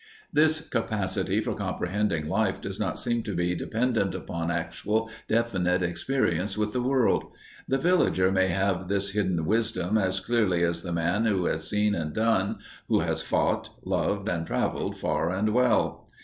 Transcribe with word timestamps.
This 0.33 0.61
capacity 0.61 1.41
for 1.41 1.53
comprehending 1.53 2.27
life 2.27 2.59
does 2.59 2.79
not 2.79 2.97
seem 2.97 3.21
to 3.21 3.35
be 3.35 3.53
dependent 3.53 4.15
upon 4.15 4.49
actual 4.49 5.11
definite 5.27 5.83
experience 5.83 6.57
with 6.57 6.73
the 6.73 6.81
world. 6.81 7.25
The 7.67 7.77
villager 7.77 8.31
may 8.31 8.47
have 8.47 8.87
this 8.87 9.11
hidden 9.11 9.45
wisdom 9.45 9.99
as 9.99 10.19
clearly 10.19 10.63
as 10.63 10.81
the 10.81 10.91
man 10.91 11.25
who 11.25 11.45
has 11.45 11.69
seen 11.69 11.93
and 11.93 12.13
done, 12.15 12.57
who 12.87 13.01
has 13.01 13.21
fought, 13.21 13.69
loved 13.85 14.27
and 14.27 14.47
travelled 14.47 14.97
far 14.97 15.29
and 15.29 15.53
well. 15.53 16.09